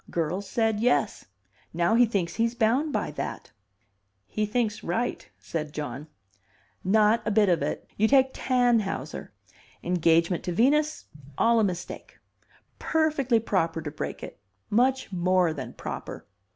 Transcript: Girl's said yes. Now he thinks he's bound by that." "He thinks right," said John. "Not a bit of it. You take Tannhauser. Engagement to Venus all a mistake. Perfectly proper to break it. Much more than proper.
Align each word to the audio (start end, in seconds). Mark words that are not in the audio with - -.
Girl's 0.09 0.49
said 0.49 0.79
yes. 0.79 1.25
Now 1.75 1.93
he 1.93 2.07
thinks 2.07 2.37
he's 2.37 2.55
bound 2.55 2.91
by 2.91 3.11
that." 3.11 3.51
"He 4.25 4.47
thinks 4.47 4.83
right," 4.83 5.29
said 5.37 5.73
John. 5.73 6.07
"Not 6.83 7.21
a 7.23 7.29
bit 7.29 7.49
of 7.49 7.61
it. 7.61 7.87
You 7.97 8.07
take 8.07 8.31
Tannhauser. 8.33 9.31
Engagement 9.83 10.43
to 10.45 10.51
Venus 10.53 11.05
all 11.37 11.59
a 11.59 11.63
mistake. 11.63 12.17
Perfectly 12.79 13.39
proper 13.39 13.79
to 13.79 13.91
break 13.91 14.23
it. 14.23 14.39
Much 14.71 15.11
more 15.11 15.53
than 15.53 15.73
proper. 15.73 16.25